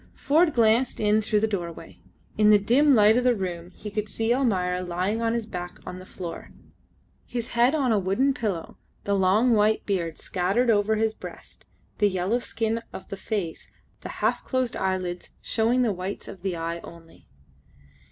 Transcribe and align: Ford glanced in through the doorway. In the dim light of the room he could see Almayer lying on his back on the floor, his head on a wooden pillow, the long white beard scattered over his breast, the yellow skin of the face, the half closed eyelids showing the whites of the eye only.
Ford 0.15 0.55
glanced 0.55 0.99
in 0.99 1.21
through 1.21 1.41
the 1.41 1.47
doorway. 1.47 1.99
In 2.35 2.49
the 2.49 2.57
dim 2.57 2.95
light 2.95 3.17
of 3.17 3.23
the 3.23 3.35
room 3.35 3.69
he 3.69 3.91
could 3.91 4.09
see 4.09 4.33
Almayer 4.33 4.81
lying 4.81 5.21
on 5.21 5.35
his 5.35 5.45
back 5.45 5.77
on 5.85 5.99
the 5.99 6.07
floor, 6.07 6.49
his 7.23 7.49
head 7.49 7.75
on 7.75 7.91
a 7.91 7.99
wooden 7.99 8.33
pillow, 8.33 8.79
the 9.03 9.13
long 9.13 9.51
white 9.53 9.85
beard 9.85 10.17
scattered 10.17 10.71
over 10.71 10.95
his 10.95 11.13
breast, 11.13 11.67
the 11.99 12.09
yellow 12.09 12.39
skin 12.39 12.81
of 12.91 13.09
the 13.09 13.15
face, 13.15 13.69
the 14.01 14.09
half 14.25 14.43
closed 14.43 14.75
eyelids 14.75 15.35
showing 15.39 15.83
the 15.83 15.93
whites 15.93 16.27
of 16.27 16.41
the 16.41 16.55
eye 16.55 16.79
only. 16.79 17.27